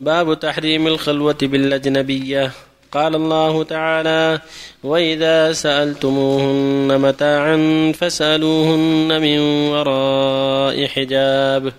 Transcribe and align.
باب 0.00 0.40
تحريم 0.40 0.86
الخلوة 0.86 1.38
بالأجنبية. 1.42 2.50
قال 2.92 3.14
الله 3.14 3.62
تعالى 3.62 4.40
وإذا 4.84 5.52
سألتموهن 5.52 7.00
متاعا 7.00 7.56
فاسألوهن 7.92 9.20
من 9.20 9.38
وراء 9.72 10.86
حجاب. 10.86 11.72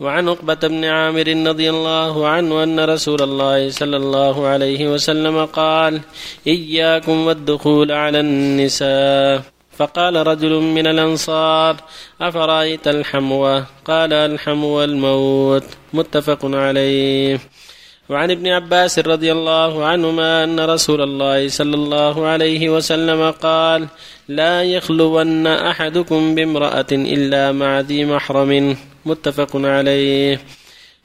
وعن 0.00 0.28
عقبة 0.28 0.54
بن 0.54 0.84
عامر 0.84 1.28
رضي 1.46 1.70
الله 1.70 2.28
عنه 2.28 2.62
أن 2.62 2.80
رسول 2.80 3.22
الله 3.22 3.70
صلى 3.70 3.96
الله 3.96 4.46
عليه 4.46 4.92
وسلم 4.92 5.44
قال 5.44 6.00
إياكم 6.46 7.26
والدخول 7.26 7.92
على 7.92 8.20
النساء. 8.20 9.59
فقال 9.80 10.26
رجل 10.26 10.52
من 10.60 10.86
الأنصار 10.86 11.76
أفرأيت 12.20 12.88
الحموى؟ 12.88 13.64
قال 13.84 14.12
الحموى 14.12 14.84
الموت. 14.84 15.64
متفق 15.92 16.38
عليه. 16.44 17.40
وعن 18.08 18.30
ابن 18.30 18.48
عباس 18.48 18.98
رضي 18.98 19.32
الله 19.32 19.84
عنهما 19.84 20.44
أن 20.44 20.60
رسول 20.60 21.00
الله 21.02 21.48
صلى 21.48 21.74
الله 21.74 22.26
عليه 22.26 22.70
وسلم 22.70 23.30
قال 23.30 23.86
لا 24.28 24.64
يخلون 24.64 25.46
أحدكم 25.46 26.34
بامرأة 26.34 26.86
إلا 26.92 27.52
مع 27.52 27.80
ذي 27.80 28.04
محرم. 28.04 28.76
متفق 29.06 29.56
عليه. 29.56 30.40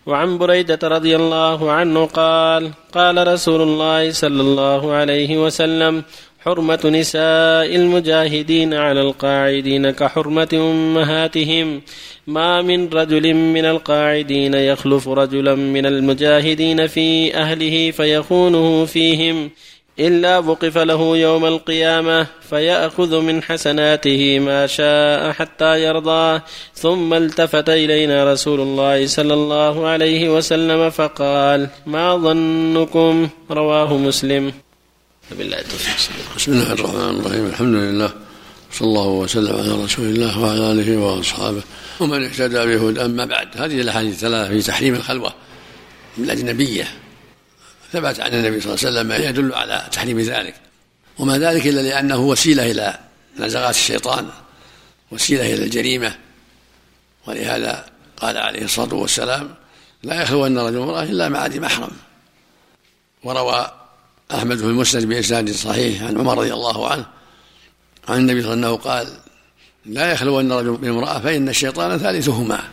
وعن 0.05 0.37
بريدة 0.37 0.79
رضي 0.83 1.15
الله 1.15 1.71
عنه 1.71 2.05
قال 2.05 2.71
قال 2.93 3.27
رسول 3.27 3.61
الله 3.61 4.11
صلى 4.11 4.41
الله 4.41 4.93
عليه 4.93 5.37
وسلم 5.45 6.03
حرمة 6.45 6.79
نساء 6.85 7.75
المجاهدين 7.75 8.73
على 8.73 9.01
القاعدين 9.01 9.91
كحرمة 9.91 10.47
أمهاتهم. 10.53 11.81
ما 12.27 12.61
من 12.61 12.89
رجل 12.89 13.33
من 13.33 13.65
القاعدين 13.65 14.53
يخلف 14.53 15.09
رجلا 15.09 15.55
من 15.55 15.85
المجاهدين 15.85 16.87
في 16.87 17.35
أهله 17.35 17.91
فيخونه 17.91 18.85
فيهم. 18.85 19.49
إلا 19.99 20.39
وقف 20.39 20.77
له 20.77 21.17
يوم 21.17 21.45
القيامة 21.45 22.27
فيأخذ 22.49 23.21
من 23.21 23.43
حسناته 23.43 24.39
ما 24.39 24.67
شاء 24.67 25.31
حتى 25.31 25.83
يرضى. 25.83 26.41
ثم 26.73 27.13
التفت 27.13 27.69
إلينا 27.69 28.33
رسول 28.33 28.59
الله 28.59 29.07
صلى 29.07 29.33
الله 29.33 29.87
عليه 29.87 30.29
وسلم 30.29 30.89
فقال 30.89 31.67
ما 31.85 32.17
ظنكم؟ 32.17 33.29
رواه 33.51 33.97
مسلم. 33.97 34.64
بالله 35.31 35.59
التوفيق. 35.59 35.95
بسم 36.35 36.51
الله 36.51 36.71
الرحمن 36.73 37.19
الرحيم. 37.19 37.45
الحمد 37.45 37.75
لله. 37.75 38.13
صلى 38.71 38.87
الله 38.87 39.07
وسلم 39.07 39.55
على 39.55 39.83
رسول 39.83 40.05
الله 40.05 40.39
وعلى 40.39 40.71
آله 40.71 40.97
وأصحابه. 40.97 41.61
ومن 41.99 42.23
اهتدى 42.23 42.65
بهدى 42.65 43.05
أما 43.05 43.25
بعد. 43.25 43.47
هذه 43.55 43.81
الأحاديث 43.81 44.13
الثلاثة 44.13 44.49
في 44.49 44.61
تحريم 44.61 44.95
الخلوة 44.95 45.33
من 46.17 46.25
الأجنبية. 46.25 46.87
ثبت 47.93 48.19
عن 48.19 48.33
النبي 48.33 48.61
صلى 48.61 48.73
الله 48.73 48.85
عليه 48.85 48.89
وسلم 48.89 49.07
ما 49.07 49.17
يدل 49.17 49.53
على 49.53 49.87
تحريم 49.91 50.19
ذلك. 50.19 50.55
وما 51.19 51.37
ذلك 51.37 51.67
إلا 51.67 51.81
لأنه 51.81 52.17
وسيلة 52.17 52.71
إلى 52.71 52.99
نزغات 53.39 53.75
الشيطان 53.75 54.29
وسيلة 55.11 55.53
إلى 55.53 55.63
الجريمة. 55.63 56.15
ولهذا 57.27 57.85
قال 58.17 58.37
عليه 58.37 58.65
الصلاة 58.65 58.93
والسلام 58.93 59.55
لا 60.03 60.21
يخلون 60.21 60.57
رجل 60.57 60.77
امرأة 60.77 61.03
إلا 61.03 61.29
مع 61.29 61.45
ذي 61.45 61.59
محرم 61.59 61.91
وروى 63.23 63.84
أحمد 64.31 64.57
في 64.57 64.63
المسند 64.63 65.05
بإسناد 65.05 65.51
صحيح 65.51 66.03
عن 66.03 66.17
عمر 66.17 66.37
رضي 66.37 66.53
الله 66.53 66.91
عنه 66.91 67.05
عن 68.09 68.17
النبي 68.17 68.41
صلى 68.43 68.53
الله 68.53 68.67
عليه 68.67 68.77
وسلم 68.77 68.91
قال 68.91 69.19
لا 69.85 70.11
يخلون 70.11 70.51
رجل 70.51 70.77
بامرأة 70.77 71.19
فإن 71.19 71.49
الشيطان 71.49 71.97
ثالثهما. 71.97 72.63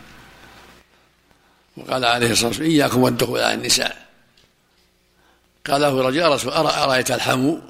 وقال 1.77 2.05
عليه 2.05 2.31
الصلاة 2.31 2.47
والسلام 2.47 2.69
إياكم 2.69 3.01
والدخول 3.01 3.39
على 3.39 3.53
النساء. 3.53 4.07
قال 5.67 5.81
له 5.81 6.01
رجل 6.01 6.17
يا 6.17 6.29
رسول 6.29 6.53
أرأيت 6.53 7.11
الحمو؟ 7.11 7.61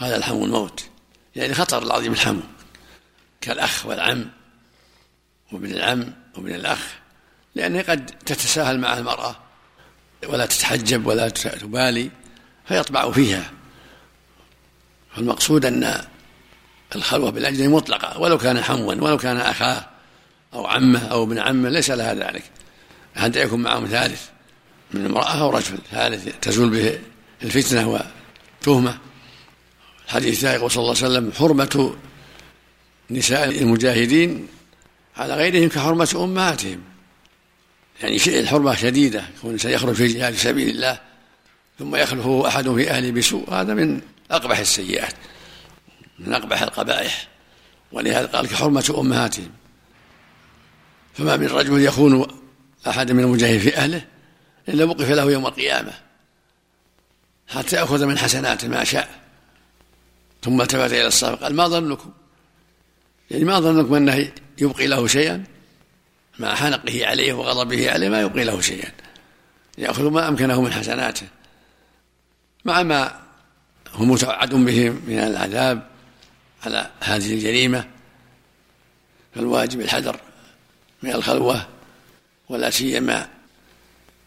قال 0.00 0.12
الحمو 0.12 0.44
الموت. 0.44 0.84
يعني 1.36 1.54
خطر 1.54 1.82
العظيم 1.82 2.12
الحمو 2.12 2.42
كالأخ 3.40 3.86
والعم 3.86 4.30
وابن 5.52 5.70
العم 5.70 6.12
وابن 6.36 6.54
الأخ 6.54 6.78
لأنه 7.54 7.82
قد 7.82 8.06
تتساهل 8.06 8.78
مع 8.78 8.98
المرأة 8.98 9.36
ولا 10.26 10.46
تتحجب 10.46 11.06
ولا 11.06 11.28
تبالي. 11.28 12.10
فيطبع 12.70 13.10
فيها. 13.10 13.50
فالمقصود 15.16 15.64
أن 15.64 16.04
الخلوة 16.94 17.30
بالأجنبي 17.30 17.68
مطلقة 17.68 18.20
ولو 18.20 18.38
كان 18.38 18.62
حموا 18.62 18.94
ولو 18.94 19.18
كان 19.18 19.36
أخاه 19.36 19.86
أو 20.54 20.66
عمه 20.66 21.06
أو 21.06 21.22
ابن 21.22 21.38
عمه 21.38 21.68
ليس 21.68 21.90
لها 21.90 22.14
ذلك. 22.14 22.42
حتى 23.16 23.40
يكون 23.40 23.62
معهم 23.62 23.86
ثالث 23.86 24.22
من 24.90 25.06
امرأة 25.06 25.40
أو 25.40 25.50
رجل 25.50 25.78
ثالث 25.90 26.28
تزول 26.42 26.70
به 26.70 26.98
الفتنة 27.42 27.88
والتهمة 27.88 28.98
الحديث 30.06 30.34
الثاني 30.34 30.68
صلى 30.68 30.82
الله 30.82 30.96
عليه 30.96 31.06
وسلم 31.06 31.32
حرمة 31.32 31.94
نساء 33.10 33.48
المجاهدين 33.48 34.46
على 35.16 35.34
غيرهم 35.34 35.68
كحرمة 35.68 36.10
أمهاتهم. 36.16 36.80
يعني 38.02 38.16
الحرمة 38.26 38.74
شديدة 38.74 39.24
يكون 39.38 39.58
سيخرج 39.58 39.94
في 39.94 40.06
جهاد 40.06 40.34
سبيل 40.34 40.68
الله 40.68 41.09
ثم 41.80 41.96
يخلفه 41.96 42.48
أحد 42.48 42.70
في 42.70 42.90
أهله 42.90 43.10
بسوء. 43.10 43.54
هذا 43.54 43.74
من 43.74 44.00
أقبح 44.30 44.58
السيئات 44.58 45.14
من 46.18 46.34
أقبح 46.34 46.62
القبائح 46.62 47.28
ولهذا 47.92 48.26
قال 48.26 48.48
كحرمة 48.48 48.94
أمهاتهم. 48.98 49.50
فما 51.14 51.36
من 51.36 51.46
رجل 51.46 51.82
يخون 51.82 52.26
أحد 52.88 53.12
من 53.12 53.24
المجاهدين 53.24 53.60
في 53.60 53.76
أهله 53.76 54.04
إلا 54.68 54.84
وقف 54.84 55.10
له 55.10 55.30
يوم 55.30 55.46
القيامة 55.46 55.92
حتى 57.48 57.76
يأخذ 57.76 58.06
من 58.06 58.18
حسناته 58.18 58.68
ما 58.68 58.84
شاء. 58.84 59.20
ثم 60.42 60.60
التفت 60.60 60.92
إلى 60.92 61.06
الصحابة 61.06 61.36
قال 61.36 61.54
ما 61.54 61.68
ظنكم؟ 61.68 62.10
يعني 63.30 63.44
ما 63.44 63.60
ظنكم 63.60 63.94
أنه 63.94 64.32
يبقي 64.58 64.86
له 64.86 65.06
شيئا؟ 65.06 65.44
مع 66.38 66.54
حنقه 66.54 67.06
عليه 67.06 67.32
وغضبه 67.32 67.90
عليه 67.90 68.08
ما 68.08 68.20
يبقي 68.20 68.44
له 68.44 68.60
شيئا. 68.60 68.92
يأخذ 69.78 70.10
ما 70.10 70.28
أمكنه 70.28 70.62
من 70.62 70.72
حسناته. 70.72 71.26
مع 72.64 72.82
ما 72.82 73.20
هو 73.92 74.04
متوعد 74.04 74.54
به 74.54 74.90
من 74.90 75.18
العذاب 75.18 75.86
على 76.66 76.90
هذه 77.00 77.34
الجريمة 77.34 77.88
فالواجب 79.34 79.80
الحذر 79.80 80.20
من 81.02 81.12
الخلوة 81.12 81.66
ولا 82.48 82.70
سيما 82.70 83.28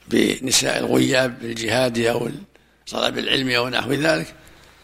بنساء 0.07 0.79
الغياب 0.79 1.39
بالجهاد 1.39 1.99
أو 1.99 2.29
طلب 2.91 3.17
العلم 3.17 3.49
أو 3.49 3.69
نحو 3.69 3.91
ذلك 3.93 4.35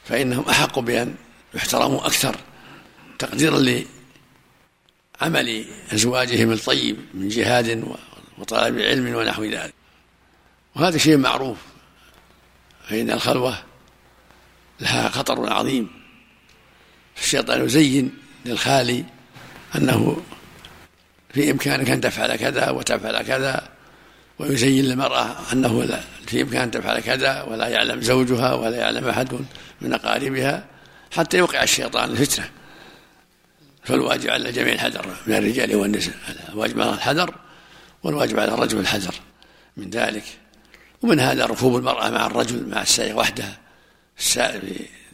فإنهم 0.06 0.50
أحق 0.50 0.80
بأن 0.80 1.16
يحترموا 1.54 2.08
أكثر 2.08 2.36
تقديرا 3.20 3.86
لعمل 5.22 5.66
أزواجهم 5.94 6.52
الطيب 6.52 6.98
من 7.14 7.28
جهاد 7.28 7.84
وطلب 8.38 8.80
علم 8.80 9.16
ونحو 9.16 9.44
ذلك. 9.44 9.74
وهذا 10.76 10.98
شيء 10.98 11.18
معروف. 11.18 11.58
فإن 12.90 13.12
الخلوة 13.12 13.58
لها 14.80 15.10
خطر 15.10 15.54
عظيم. 15.54 15.90
الشيطان 17.18 17.66
يزين 17.66 18.12
للخالي 18.46 19.06
أنه 19.76 20.22
في 21.34 21.52
إمكانك 21.52 21.90
أن 21.90 22.02
تفعل 22.02 22.36
كذا 22.36 22.70
وتفعل 22.70 23.22
كذا 23.22 23.70
ويزين 24.40 24.86
للمرأة 24.86 25.36
أنه 25.54 25.84
لا 25.84 26.00
في 26.28 26.42
إمكان 26.42 26.62
أن 26.62 26.72
تفعل 26.72 27.00
كذا 27.00 27.42
ولا 27.42 27.68
يعلم 27.68 28.02
زوجها 28.02 28.54
ولا 28.54 28.78
يعلم 28.78 29.10
أحد 29.10 29.40
من 29.82 29.94
أقاربها 29.94 30.66
حتى 31.12 31.38
يوقع 31.38 31.64
الشيطان 31.64 32.12
الفتنة. 32.12 32.50
فالواجب 33.84 34.30
على 34.30 34.50
الجميع 34.50 34.74
الحذر 34.74 35.16
من 35.28 35.36
الرجال 35.36 35.76
والنساء 35.76 36.16
الواجب 36.50 36.82
على 36.82 36.94
الحذر 36.94 37.36
والواجب 38.04 38.40
على 38.40 38.54
الرجل 38.54 38.80
الحذر 38.80 39.16
من 39.78 39.90
ذلك. 39.90 40.24
ومن 41.02 41.20
هذا 41.20 41.46
ركوب 41.46 41.76
المرأة 41.76 42.10
مع 42.10 42.26
الرجل 42.26 42.70
مع 42.70 42.82
السائق 42.82 43.18
وحدها 43.18 43.58
السائق 44.20 44.62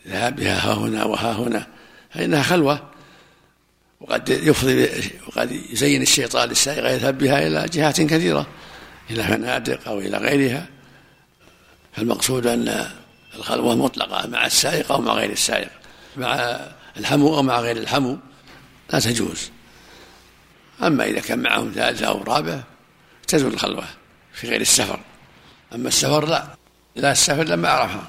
ذهابها 0.07 0.59
ها 0.59 0.73
هنا 0.73 1.03
وها 1.03 1.31
هنا 1.31 1.67
فإنها 2.09 2.43
خلوة. 2.43 2.89
وقد 4.01 4.29
يفضي 4.29 4.89
وقد 5.27 5.51
يزين 5.51 6.01
الشيطان 6.01 6.49
للسائق 6.49 6.91
يذهب 6.91 7.17
بها 7.17 7.47
إلى 7.47 7.65
جهات 7.73 8.01
كثيرة 8.01 8.47
إلى 9.09 9.23
فنادق 9.23 9.87
أو 9.87 9.99
إلى 9.99 10.17
غيرها. 10.17 10.67
فالمقصود 11.93 12.47
أن 12.47 12.87
الخلوة 13.35 13.75
مطلقة 13.75 14.27
مع 14.27 14.45
السائق 14.45 14.91
أو 14.91 15.01
مع 15.01 15.13
غير 15.13 15.31
السائق 15.31 15.69
مع 16.17 16.59
الحمو 16.97 17.35
أو 17.35 17.43
مع 17.43 17.59
غير 17.59 17.77
الحمو 17.77 18.17
لا 18.93 18.99
تجوز. 18.99 19.51
أما 20.83 21.03
إذا 21.03 21.19
كان 21.19 21.39
معهم 21.39 21.71
ثالث 21.75 22.03
أو 22.03 22.23
رابع 22.23 22.63
تزول 23.27 23.53
الخلوة 23.53 23.85
في 24.33 24.49
غير 24.49 24.61
السفر. 24.61 24.99
أما 25.75 25.87
السفر 25.87 26.25
لا. 26.25 26.47
لا 26.95 27.11
السفر 27.11 27.43
لما 27.43 27.69
عرفها 27.69 28.07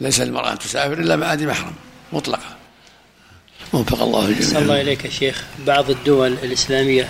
ليس 0.00 0.20
المرأة 0.20 0.54
تسافر 0.54 0.92
إلا 0.92 1.16
مع 1.16 1.34
ذي 1.34 1.46
محرم 1.46 1.72
مطلقة. 2.12 2.56
وفق 3.72 4.02
الله 4.02 4.28
الجميع 4.28 4.48
صلى 4.48 4.58
الله 4.58 4.80
إليك 4.80 5.04
يا 5.04 5.10
شيخ. 5.10 5.44
بعض 5.66 5.90
الدول 5.90 6.32
الإسلامية 6.32 7.08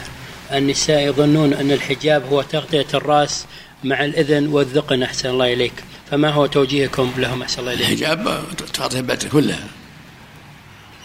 النساء 0.53 1.01
يظنون 1.01 1.53
أن 1.53 1.71
الحجاب 1.71 2.27
هو 2.27 2.43
تغطية 2.43 2.87
الرأس 2.95 3.45
مع 3.85 4.05
الإذن 4.05 4.47
والذقن. 4.47 5.03
أحسن 5.03 5.29
الله 5.29 5.53
إليك. 5.53 5.73
فما 6.11 6.31
هو 6.31 6.47
توجيهكم 6.47 7.13
لهم؟ 7.17 7.43
أحسن 7.43 7.61
الله 7.61 7.73
إليك. 7.73 7.87
الحجاب 7.87 8.45
تغطي 8.75 8.99
البدن 8.99 9.29
كلها. 9.29 9.67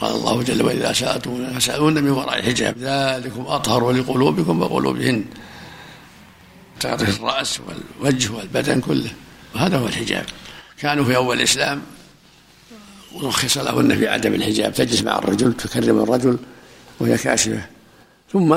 قال 0.02 0.12
الله 0.12 0.44
جل 0.44 0.64
وعلا 0.64 0.78
إذا 0.78 0.94
سألتم 0.94 1.60
فسألون 1.60 2.04
من 2.04 2.10
وراء 2.10 2.40
الحجاب. 2.40 2.78
ذلكم 2.78 3.42
أطهر 3.48 3.92
لقلوبكم 3.92 4.62
وقلوبهن. 4.62 5.26
تغطي 6.80 7.04
الرأس 7.04 7.60
والوجه 7.60 8.32
والبدن 8.32 8.82
كله. 8.82 9.12
وهذا 9.56 9.78
هو 9.78 9.88
الحجاب. 9.88 10.26
كانوا 10.78 11.06
في 11.06 11.16
أول 11.16 11.38
الإسلام 11.38 11.82
ورخص 13.14 13.58
لهن 13.58 13.98
في 13.98 14.08
عدم 14.08 14.34
الحجاب. 14.34 14.74
تجلس 14.74 15.04
مع 15.04 15.18
الرجل 15.18 15.54
تكرم 15.54 16.04
الرجل 16.04 16.40
وهي 17.00 17.18
كاشفة. 17.18 17.66
ثم 18.32 18.54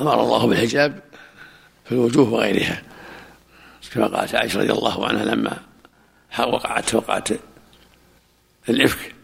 أمر 0.00 0.22
الله 0.22 0.46
بالحجاب 0.46 1.02
في 1.84 1.92
الوجوه 1.92 2.32
وغيرها. 2.32 2.82
كما 3.92 4.06
قالت 4.06 4.34
عائشة 4.34 4.58
رضي 4.58 4.72
الله 4.72 5.06
عنها 5.06 5.24
لما 5.24 5.56
وقعت 6.38 6.94
وقعت 6.94 7.28
الإفك 8.68 9.14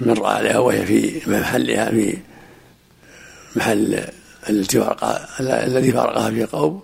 من 0.00 0.12
رأى 0.12 0.42
لها 0.42 0.58
وهي 0.58 0.86
في 0.86 1.30
محلها 1.30 1.90
في 1.90 2.18
محل 3.56 4.08
التي 4.48 4.94
الذي 5.40 5.92
فارقها 5.92 6.30
في 6.30 6.44
قوم. 6.44 6.82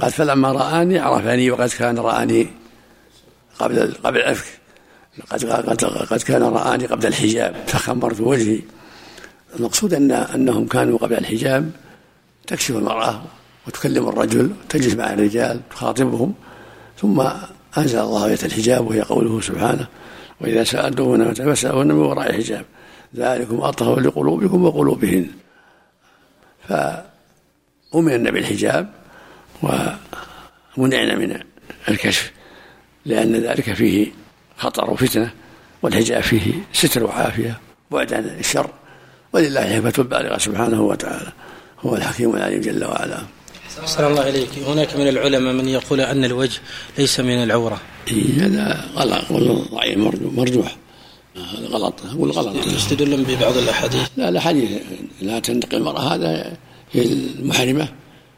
قالت 0.00 0.14
فلما 0.14 0.52
رآني 0.52 0.98
عرفني 0.98 1.50
وقد 1.50 1.68
كان 1.68 1.98
رآني 1.98 2.48
قبل 3.58 3.94
قبل 4.04 4.18
الإفك. 4.18 4.46
قد 5.30 5.44
قد 5.44 5.84
قد 5.84 6.22
كان 6.22 6.42
رآني 6.42 6.86
قبل 6.86 7.06
الحجاب. 7.06 7.56
فخمرت 7.66 8.20
وجهي. 8.20 8.60
المقصود 9.58 9.94
أن 9.94 10.12
أنهم 10.12 10.66
كانوا 10.66 10.98
قبل 10.98 11.14
الحجاب. 11.14 11.70
تكشف 12.46 12.76
المرأة 12.76 13.22
وتكلم 13.66 14.08
الرجل 14.08 14.50
تجلس 14.68 14.94
مع 14.94 15.12
الرجال 15.12 15.60
تخاطبهم. 15.70 16.34
ثم 17.00 17.22
أنزل 17.78 17.98
الله 17.98 18.26
آية 18.26 18.38
الحجاب 18.42 18.86
وهي 18.86 19.02
قوله 19.02 19.40
سبحانه 19.40 19.86
وإذا 20.40 20.64
سألتموهن 20.64 21.34
فاسألوهن 21.34 21.86
من 21.86 21.94
وراء 21.94 22.32
حجاب 22.32 22.64
ذلكم 23.16 23.60
أطهر 23.60 24.00
لقلوبكم 24.00 24.64
وقلوبهن. 24.64 25.26
فأمرنا 26.68 28.30
بالحجاب 28.30 28.92
ومنعنا 30.76 31.14
من 31.14 31.40
الكشف 31.88 32.32
لأن 33.06 33.36
ذلك 33.36 33.72
فيه 33.72 34.06
خطر 34.56 34.90
وفتنة 34.90 35.30
والحجاب 35.82 36.22
فيه 36.22 36.52
ستر 36.72 37.04
وعافية 37.04 37.60
بعد 37.90 38.12
عن 38.14 38.24
الشر. 38.24 38.70
ولله 39.32 39.78
الحكمة 39.78 39.92
البالغة 39.98 40.38
سبحانه 40.38 40.82
وتعالى 40.82 41.32
هو 41.80 41.96
الحكيم 41.96 42.36
العليم 42.36 42.60
جل 42.60 42.84
وعلا. 42.84 43.22
أحسن 43.80 44.06
الله 44.06 44.28
إليك. 44.28 44.48
هناك 44.66 44.96
من 44.96 45.08
العلماء 45.08 45.52
من 45.52 45.68
يقول 45.68 46.00
أن 46.00 46.24
الوجه 46.24 46.60
ليس 46.98 47.20
من 47.20 47.42
العورة. 47.42 47.80
هذا 48.38 48.84
غلط 48.94 49.32
ضعيف 49.72 49.98
مرجوح. 50.36 50.76
هذا 51.36 51.66
غلط 51.66 51.94
أقول 52.06 52.30
غلط 52.30 52.66
يستدلون 52.66 53.22
ببعض 53.22 53.56
الأحاديث. 53.56 54.08
لا 54.16 54.28
الأحاديث 54.28 54.70
لا 55.22 55.38
تنتقي 55.38 55.76
المرأة 55.76 56.14
هذا 56.14 56.56
هي 56.92 57.02
المحرمة. 57.02 57.88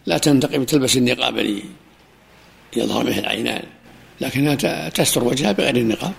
لا 0.06 0.19
تنتقي 0.19 0.65
تلبس 0.65 0.97
النقاب 0.97 1.62
يظهر 2.77 3.05
به 3.05 3.19
العينان. 3.19 3.62
لكنها 4.21 4.89
تستر 4.89 5.25
وجهها 5.25 5.53
بغير 5.53 5.77
النقاب. 5.77 6.12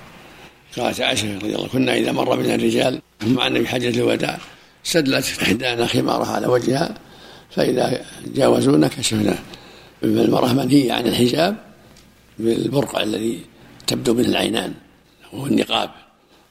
قالت 0.77 1.01
عائشة 1.01 1.35
رضي 1.35 1.55
الله 1.55 1.67
كنا 1.67 1.95
إذا 1.95 2.11
مر 2.11 2.35
بنا 2.35 2.55
الرجال 2.55 3.01
مع 3.27 3.47
النبي 3.47 3.67
حجة 3.67 3.89
الوداع 3.89 4.39
سدلت 4.83 5.41
إحدانا 5.41 5.85
خمارها 5.85 6.27
على 6.27 6.47
وجهها 6.47 6.95
فإذا 7.51 8.05
جاوزونا 8.35 8.87
كشفنا. 8.87 9.35
المرأة 10.03 10.53
منهية 10.53 10.93
عن 10.93 11.07
الحجاب 11.07 11.55
بالبرقع 12.39 13.03
الذي 13.03 13.39
تبدو 13.87 14.13
منه 14.13 14.27
العينان 14.27 14.73
وهو 15.33 15.45
النقاب. 15.45 15.89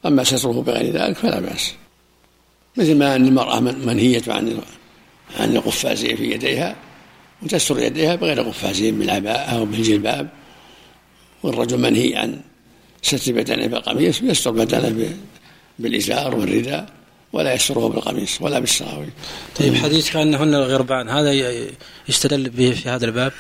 أما 0.06 0.25
ستره 0.25 0.62
بغير 0.62 0.93
ذلك 0.93 1.17
فلا 1.17 1.41
بأس. 1.41 1.75
مثل 2.77 2.95
ما 2.95 3.17
أن 3.17 3.27
المرأة 3.27 3.61
منهية 3.61 4.23
عن 4.29 4.61
عن 5.41 5.56
القفازين 5.56 6.17
في 6.17 6.33
يديها 6.33 6.77
وتستر 7.43 7.79
يديها 7.79 8.15
بغير 8.15 8.41
قفازين 8.41 8.99
بالعباءة 8.99 9.50
أو 9.50 9.65
بالجلباب 9.65 10.29
والرجل 11.43 11.79
منهي 11.79 12.17
عن 12.17 12.41
ستر 13.03 13.33
بدنة 13.33 13.67
بالقميص 13.67 14.23
يستر 14.23 14.50
بدنه 14.50 15.17
بالإزار 15.79 16.35
والرداء 16.35 16.87
ولا 17.33 17.55
يستره 17.55 17.89
بالقميص 17.89 18.43
ولا 18.43 18.59
بالسراويل. 18.59 19.11
طيب 19.59 19.75
حديث 19.75 20.12
كأنهن 20.12 20.55
الغربان 20.55 21.09
هذا 21.09 21.33
يستدل 22.09 22.50
به 22.50 22.71
في 22.71 22.89
هذا 22.89 23.06
الباب؟ 23.06 23.33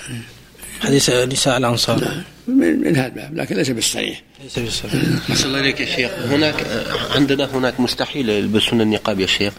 حديث 0.80 1.10
نساء 1.10 1.58
الأنصار. 1.58 2.00
نعم. 2.00 2.22
من, 2.46 2.80
من 2.80 2.96
هذا 2.96 3.06
الباب 3.06 3.36
لكن 3.36 3.56
ليس 3.56 3.70
بالصحيح. 3.70 4.22
ليس 4.42 4.58
بالصحيح. 4.58 5.02
أحسن 5.30 5.46
الله 5.46 5.60
إليك 5.60 5.80
يا 5.80 5.86
شيخ. 5.86 6.10
هناك 6.30 6.66
عندنا 7.14 7.44
هناك 7.44 7.80
مستحيل 7.80 8.28
يلبسون 8.28 8.80
النقاب 8.80 9.20
يا 9.20 9.26
شيخ. 9.26 9.52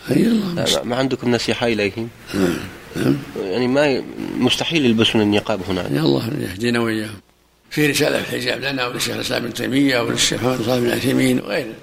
ما 0.83 0.95
عندكم 0.95 1.31
نصيحة 1.36 1.68
إليهم؟ 1.68 2.10
نعم. 2.33 2.57
نعم. 2.95 3.18
يعني 3.42 3.68
ما 3.68 4.04
مستحيل 4.38 4.86
يلبسون 4.86 5.21
النقاب 5.21 5.60
هناك. 5.69 5.92
يا 5.92 6.00
الله 6.00 6.30
يهدينا 6.39 6.80
وإياهم. 6.80 7.19
في 7.69 7.88
رسالة 7.88 8.22
في 8.22 8.36
الحجاب 8.36 8.62
لنا 8.62 8.88
وللشيخ 8.88 9.15
الإسلام 9.15 9.44
ابن 9.44 9.54
تيمية 9.54 10.00
وللشيخ 10.00 10.44
محمد 10.44 10.65
صالح 10.65 10.83
بن 10.83 10.92
عثيمين 10.92 11.39
وغيره 11.39 11.74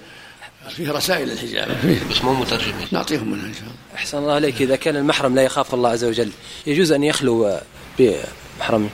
فيه 0.76 0.90
رسائل 0.90 1.30
الحجاب. 1.30 1.68
بس 2.10 2.24
مو 2.24 2.34
مترجمين. 2.34 2.86
نعطيهم 2.92 3.32
منها 3.32 3.46
إن 3.46 3.54
شاء 3.54 3.62
الله. 3.62 3.74
أحسن 3.94 4.18
الله 4.18 4.32
عليك. 4.32 4.62
إذا 4.62 4.76
كان 4.76 4.96
المحرم 4.96 5.34
لا 5.34 5.42
يخاف 5.42 5.74
الله 5.74 5.90
عز 5.90 6.04
وجل 6.04 6.30
يجوز 6.66 6.92
أن 6.92 7.02
يخلو 7.02 7.58
بمحرمه. 7.98 8.88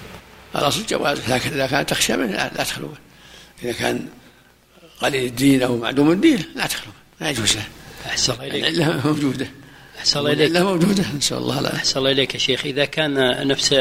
الأصل 0.57 0.87
جواز 0.87 1.31
لكن 1.31 1.51
إذا 1.51 1.67
كان 1.67 1.87
تخشى 1.87 2.17
منه 2.17 2.33
لا, 2.33 2.53
لا 2.57 2.65
تخلو 2.65 2.89
إذا 3.65 3.73
كان 3.73 4.07
قليل 5.01 5.25
الدين 5.25 5.63
أو 5.63 5.77
معدوم 5.77 6.11
الدين 6.11 6.45
لا 6.55 6.67
تخلو 6.67 6.93
لا 7.21 7.31
يجوز 7.31 7.57
له. 7.57 7.63
أحسن 8.07 8.33
الله 8.33 8.47
إليك. 8.47 8.65
العلة 8.65 9.07
موجودة. 9.07 9.47
أحسن 9.99 10.19
الله 10.19 10.33
إليك. 10.33 10.51
العلة 10.51 10.67
موجودة 10.67 11.05
نسأل 11.17 11.37
الله. 11.37 11.61
لا. 11.61 11.75
أحسن 11.75 11.99
الله 11.99 12.11
إليك 12.11 12.35
يا 12.35 12.39
شيخ. 12.39 12.65
إذا 12.65 12.85
كان 12.85 13.47
نفس 13.49 13.75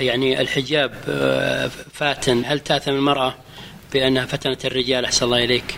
يعني 0.00 0.40
الحجاب 0.40 0.92
فاتن 1.92 2.42
هل 2.46 2.60
تأثم 2.60 2.90
المرأة 2.90 3.34
بأنها 3.92 4.26
فتنت 4.26 4.66
الرجال؟ 4.66 5.04
أحسن 5.04 5.26
الله 5.26 5.44
إليك. 5.44 5.74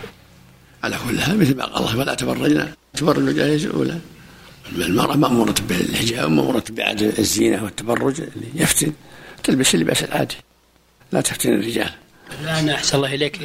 على 0.83 0.99
كل 1.09 1.21
حال 1.21 1.39
مثل 1.39 1.57
ما 1.57 1.65
قال 1.65 1.77
الله 1.77 2.05
فلا 2.05 2.15
تبرجنا 2.15 2.75
تبرج 2.95 3.29
الجاهلية 3.29 3.65
الأولى. 3.65 3.99
المرأة 4.73 5.17
مأمورة 5.17 5.55
بالحجاب 5.69 6.31
مأمورة 6.31 6.65
بعدم 6.71 7.13
الزينة 7.19 7.65
والتبرج 7.65 8.23
يفتن. 8.55 8.93
تلبس 9.45 9.75
اللباس 9.75 10.05
العادي. 10.05 10.37
لا 11.13 11.21
تفتن 11.21 11.53
الرجال. 11.53 11.91
الآن 12.41 12.69
أحسن 12.69 12.97
الله 12.97 13.15
إليك. 13.15 13.41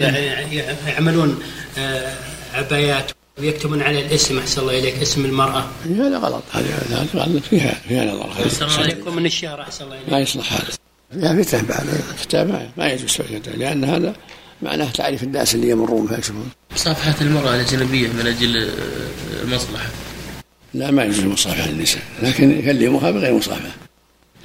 يعملون 0.88 1.44
آه، 1.78 2.14
عبايات 2.54 3.12
ويكتبون 3.40 3.82
على 3.82 4.06
الاسم 4.06 4.40
أحسن 4.40 4.62
الله 4.62 4.80
إليك. 4.80 5.02
اسم 5.02 5.26
المرأة. 5.26 5.70
هذا 5.86 6.18
غلط. 6.18 6.44
هذا 6.52 7.08
غلط. 7.16 7.44
فيها 7.44 7.82
فيها 7.88 8.06
نظر 8.06 8.32
أحسن 8.32 8.66
الله 8.66 8.78
عليكم. 8.78 9.16
من 9.16 9.26
الشهر 9.26 9.62
أحسن 9.62 9.86
الله 9.86 9.96
إليك. 9.96 10.10
ما 10.10 10.20
يصلح 10.20 10.54
هذا. 10.54 10.72
فيها 11.14 11.44
فتنة 11.44 12.44
بعد؟ 12.44 12.70
ما 12.78 12.88
يجوز 12.88 13.18
لأن 13.58 13.84
هذا 13.84 14.16
معناه 14.62 14.92
تعريف 14.92 15.24
الناس 15.24 15.56
اللي 15.56 15.70
يمرون 15.70 16.08
فيكشفون 16.08 16.50
مصافحة 16.72 17.16
المرأة 17.22 17.56
الأجنبية 17.56 18.08
من 18.08 18.28
أجل 18.28 18.72
المصلحة. 19.44 19.90
لا 20.74 20.92
ما 20.92 21.04
يجوز 21.04 21.20
المصافحة 21.20 21.68
للنساء 21.68 22.02
لكن 22.24 22.60
يكلمها 22.60 23.12
بغير 23.12 23.34
مصافحة. 23.34 23.76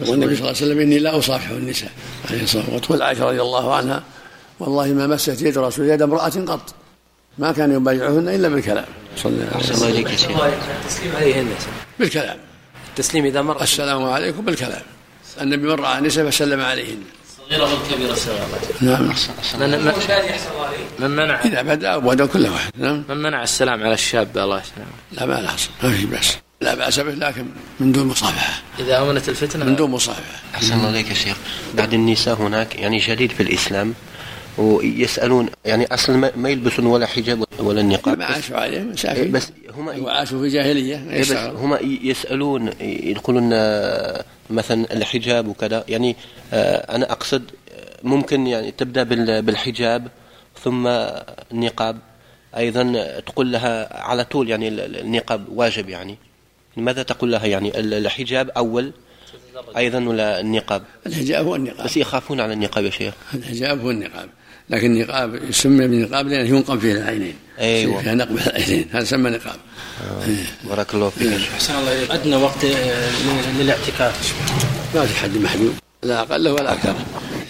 يقول 0.01 0.15
النبي 0.15 0.37
صلى 0.37 0.41
الله 0.41 0.57
عليه 0.57 0.67
وسلم 0.67 0.81
إني 0.81 0.99
لا 0.99 1.19
أصافح 1.19 1.51
النساء 1.51 1.91
عليه 2.31 2.43
الصلاة 2.43 2.63
والسلام. 2.63 2.77
وتقول 2.77 3.03
عائشة 3.03 3.25
رضي 3.25 3.41
الله 3.41 3.75
عنها 3.75 4.03
والله 4.61 4.87
ما 4.87 5.07
مست 5.07 5.43
يد 5.43 5.59
رسول 5.59 5.89
يد 5.89 6.03
امرأة 6.03 6.29
قط. 6.29 6.75
ما 7.39 7.53
كان 7.53 7.73
يبايعهن 7.73 8.29
إلا 8.29 8.49
بالكلام. 8.49 8.85
صلى 9.17 9.33
الله 9.33 9.87
عليه 9.87 10.17
شيخ. 10.17 10.37
التسليم 10.81 11.17
عليهن 11.17 11.49
بالكلام. 11.99 12.39
التسليم 12.91 13.25
إذا 13.25 13.43
مر. 13.43 13.63
السلام 13.63 14.05
عليكم 14.05 14.45
بالكلام. 14.45 14.83
النبي 15.41 15.67
مر 15.67 15.85
على 15.85 15.99
النساء 15.99 16.31
فسلم 16.31 16.61
عليهن. 16.61 17.03
صغيرة 17.49 17.65
والكبيرة 17.65 18.15
سواء 18.15 18.49
نعم. 18.81 19.03
من, 19.61 19.71
من, 19.71 19.93
من 20.99 21.11
منع؟ 21.11 21.41
إذا 21.45 21.63
بدأ 21.63 21.99
بدأ 21.99 22.27
كل 22.27 22.47
واحد. 22.47 22.71
نعم. 22.77 23.05
من 23.09 23.17
منع 23.17 23.43
السلام 23.43 23.83
على 23.83 23.95
الشاب؟ 23.95 24.39
الله 24.39 24.61
يسلمه 24.61 24.87
لا 25.13 25.27
ما 25.27 25.35
لا 25.35 25.51
ما 25.83 25.97
في 25.97 26.07
بأس. 26.07 26.37
لا 26.63 26.75
بأس 26.75 27.01
به 27.01 27.13
لكن 27.15 27.47
من 27.81 27.93
دون 27.93 28.07
مصافحة. 28.07 28.63
إذا 28.79 29.03
أمنت 29.03 29.29
الفتنة 29.29 29.65
من 29.65 29.77
دون 29.77 29.91
مصافحة. 29.91 30.41
أحسن 30.55 30.75
الله 30.75 30.91
إليك 30.91 31.09
يا 31.09 31.15
شيخ. 31.15 31.37
بعد 31.75 31.95
النساء 31.95 32.35
هناك 32.35 32.77
يعني 32.77 32.99
جديد 32.99 33.31
في 33.33 33.43
الإسلام 33.43 33.95
ويسألون 34.59 35.49
يعني 35.65 35.87
أصلا 35.95 36.17
ما- 36.17 36.33
ما 36.37 36.49
يلبسون 36.49 36.87
ولا 36.87 37.07
حجاب 37.07 37.45
ولا 37.59 37.81
النقاب 37.81 38.19
ما 38.19 38.25
عاشوا 38.25 38.57
عليه 38.57 38.81
مساكين 38.81 39.33
بس 39.33 39.49
هم 39.75 39.89
وعاشوا 40.05 40.41
في 40.43 40.49
جاهلية 40.49 41.11
إيه 41.11 41.21
بس 41.21 41.33
هم 41.33 41.79
يسألون 42.03 42.71
يقولون 42.81 43.51
آه، 43.53 44.25
مثلا 44.51 44.93
الحجاب 44.93 45.49
وكذا. 45.49 45.85
يعني 45.89 46.17
آه، 46.53 46.97
أنا 46.97 47.13
أقصد 47.13 47.43
آه، 47.73 47.97
ممكن 48.03 48.47
يعني 48.47 48.71
تبدأ 48.71 49.03
بال- 49.03 49.43
بالحجاب 49.43 50.09
ثم 50.65 50.87
النقاب 51.53 51.99
أيضا 52.57 52.93
تقول 53.27 53.53
لها 53.53 54.03
على 54.03 54.25
طول 54.25 54.49
يعني 54.51 54.69
ال- 54.69 54.81
ال- 54.81 55.01
النقاب 55.01 55.45
واجب 55.49 55.89
يعني. 55.89 56.17
ماذا 56.77 57.03
تقول 57.03 57.33
لها 57.33 57.47
يعني؟ 57.47 57.81
ال- 57.81 57.95
الحجاب 57.95 58.51
أول 58.51 58.93
أيضا 59.77 59.99
ولا 60.05 60.41
النقاب؟ 60.41 60.83
الحجاب 61.07 61.47
هو 61.47 61.57
النقاب. 61.57 61.85
بس 61.87 61.97
يخافون 61.97 62.41
على 62.41 62.53
النقاب 62.53 62.85
يا 62.85 62.91
شيخ. 62.91 63.15
الحجاب 63.35 63.81
هو 63.81 63.91
النقاب. 63.91 64.29
لكن 64.71 64.87
النقاب 64.97 65.41
سمي 65.53 65.89
بالنقاب 65.89 66.29
لأنه 66.29 66.49
ينقب 66.49 66.79
فيه 66.81 66.93
العينين. 66.93 67.35
أيوة. 67.59 68.03
فيها 68.03 68.15
نقب 68.15 68.37
العينين. 68.37 68.89
هذا 68.93 69.05
سمى 69.05 69.31
نقاب. 69.31 69.57
بارك 70.65 70.95
الله 70.95 71.11
فيك. 71.11 71.39
شيخ 71.39 71.53
أحسن 71.55 71.75
الله 71.75 72.15
ادنى 72.15 72.37
وقت 72.37 72.65
آه، 72.65 73.11
للاعتكاف. 73.61 74.35
ما 74.95 75.07
في 75.07 75.15
حد 75.21 75.37
محدود 75.37 75.75
لا 76.03 76.21
أقل 76.21 76.49
ولا 76.49 76.73
أكثر. 76.73 76.95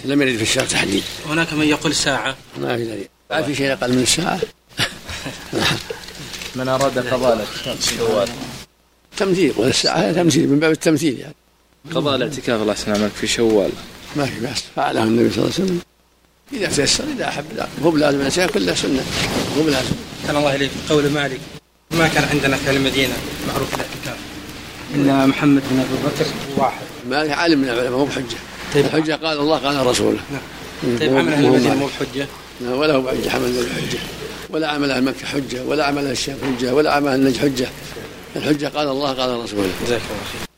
لم 0.05 0.23
يرد 0.23 0.37
في 0.37 0.43
الشرع 0.43 0.64
تحديد. 0.64 1.02
هناك 1.26 1.52
من 1.52 1.67
يقول 1.67 1.95
ساعة. 1.95 2.37
ما 2.61 2.76
في 2.76 2.85
دليل. 2.85 3.09
ما 3.31 3.43
في 3.43 3.55
شيء 3.55 3.73
أقل 3.73 3.93
من 3.93 4.02
الساعة 4.02 4.41
من 6.57 6.69
أراد 6.69 6.99
قضاء 6.99 7.47
تمثيل 9.25 9.52
والساعة 9.57 10.12
تمثيل 10.12 10.49
من 10.49 10.59
باب 10.59 10.71
التمثيل 10.71 11.19
يعني. 11.19 11.35
قضاء 11.95 12.17
الاعتكاف 12.17 12.62
الله 12.62 12.73
يسلمك 12.73 13.11
في 13.21 13.26
شوال. 13.26 13.71
ما 14.17 14.25
في 14.26 14.41
بأس 14.41 14.62
فعله 14.76 15.02
النبي 15.02 15.31
صلى 15.31 15.38
الله 15.45 15.55
عليه 15.55 15.64
وسلم. 15.64 15.81
إذا 16.52 16.67
تيسر 16.67 17.05
إذا 17.17 17.29
أحب 17.29 17.45
لا. 17.57 17.67
هو 17.85 17.91
بلازم 17.91 18.21
الأشياء 18.21 18.50
كلها 18.50 18.75
سنة. 18.75 19.05
هو 19.59 19.62
بلازم 19.62 19.93
كان 20.26 20.37
الله 20.37 20.55
إليك 20.55 20.71
قول 20.91 21.11
مالك. 21.11 21.41
ما 21.91 22.09
كان 22.09 22.25
عندنا 22.33 22.57
في 22.57 22.71
المدينة 22.71 23.14
معروف 23.49 23.75
الاعتكاف. 23.75 24.17
إلا 24.95 25.26
محمد 25.26 25.62
بن 25.71 25.79
أبي 25.81 26.02
بكر 26.07 26.26
واحد. 26.57 26.83
ما 27.11 27.35
عالم 27.35 27.59
من 27.59 27.69
العلماء 27.69 27.99
مو 27.99 28.05
بحجة. 28.05 28.37
طيب. 28.75 28.85
الحجة 28.85 29.12
قال 29.12 29.38
الله 29.38 29.59
قال 29.59 29.87
رسوله 29.87 30.19
نعم. 30.33 30.99
طيب 30.99 31.12
مو- 31.12 31.19
عمل 31.19 31.33
أهل 31.33 31.43
مو 31.43 31.49
المدينة 31.49 31.69
مالك. 31.75 31.81
مو 31.81 31.87
بحجة؟ 31.87 32.26
ولا 32.79 32.95
هو 32.95 33.02
بحجة 33.02 33.29
حمل 33.29 33.45
الحجة 33.45 33.99
ولا 34.50 34.69
عمل 34.69 34.91
أهل 34.91 35.05
مكة 35.05 35.26
حجة 35.26 35.64
ولا 35.64 35.85
عمل 35.87 36.05
أهل 36.05 36.11
الشام 36.12 36.37
حجة 36.43 36.75
ولا 36.75 36.93
عمل 36.93 37.09
أهل 37.09 37.21
النجد 37.21 37.38
حجة. 37.38 37.69
الحجة 38.37 38.67
قال 38.67 38.89
الله 38.89 39.12
قال 39.12 39.41
رسوله. 39.45 39.71
جزاك 39.83 40.01
الله 40.11 40.25
خير. 40.33 40.51